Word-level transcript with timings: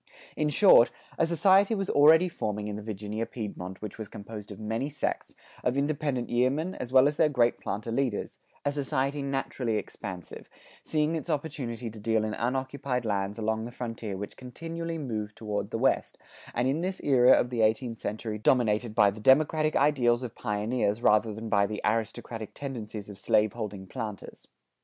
In 0.35 0.49
short, 0.49 0.89
a 1.19 1.27
society 1.27 1.75
was 1.75 1.87
already 1.87 2.27
forming 2.27 2.67
in 2.67 2.75
the 2.75 2.81
Virginia 2.81 3.27
Piedmont 3.27 3.83
which 3.83 3.99
was 3.99 4.07
composed 4.07 4.51
of 4.51 4.59
many 4.59 4.89
sects, 4.89 5.35
of 5.63 5.77
independent 5.77 6.27
yeomen 6.31 6.73
as 6.73 6.91
well 6.91 7.07
as 7.07 7.17
their 7.17 7.29
great 7.29 7.59
planter 7.59 7.91
leaders 7.91 8.39
a 8.65 8.71
society 8.71 9.21
naturally 9.21 9.75
expansive, 9.77 10.49
seeing 10.83 11.15
its 11.15 11.29
opportunity 11.29 11.91
to 11.91 11.99
deal 11.99 12.23
in 12.23 12.33
unoccupied 12.33 13.05
lands 13.05 13.37
along 13.37 13.65
the 13.65 13.71
frontier 13.71 14.17
which 14.17 14.37
continually 14.37 14.97
moved 14.97 15.35
toward 15.37 15.69
the 15.69 15.77
West, 15.77 16.17
and 16.55 16.67
in 16.67 16.81
this 16.81 16.99
era 17.03 17.33
of 17.33 17.51
the 17.51 17.61
eighteenth 17.61 17.99
century 17.99 18.39
dominated 18.39 18.95
by 18.95 19.11
the 19.11 19.21
democratic 19.21 19.75
ideals 19.75 20.23
of 20.23 20.33
pioneers 20.33 21.03
rather 21.03 21.31
than 21.31 21.47
by 21.47 21.67
the 21.67 21.79
aristocratic 21.85 22.55
tendencies 22.55 23.07
of 23.07 23.19
slaveholding 23.19 23.85
planters. 23.85 24.47